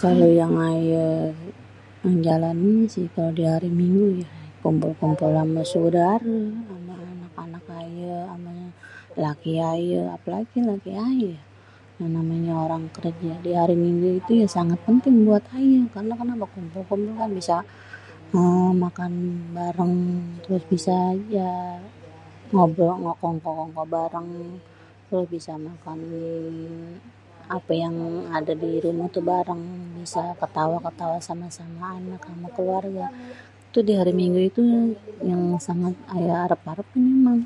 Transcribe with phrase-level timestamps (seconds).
[0.00, 1.06] Kalo yang aye
[2.26, 4.28] jalanin sih, kalo di hari Minggu ya,
[4.62, 6.36] kumpul-kumpul sama saudare,
[6.70, 8.52] sama anak-anak aye, ama
[9.24, 9.98] laki aye.
[10.16, 11.32] Apalagi laki aye.
[11.98, 15.76] Yang namanya orang kerja, di hari Minggu itu ya, sanget penting buat aye.
[15.94, 17.56] Karena kenapa kumpul-kumpul kan bisa,
[18.36, 19.12] eee makan
[19.56, 19.94] bareng,
[20.42, 20.96] terus bisa
[21.38, 21.50] ya
[22.54, 22.90] ngobrol,
[23.22, 24.28] kongko-kongko bareng.
[25.08, 25.98] Terus bisa makan
[27.56, 27.96] ape yang
[28.36, 29.62] ada di rumah tuh bareng,
[30.00, 33.06] bisa ketawa-tawa sama-sama anak-anak ama keluarga.
[33.72, 34.62] Tuh di hari Minggu itu
[35.30, 37.38] yang sangat aye arep-arepin memang.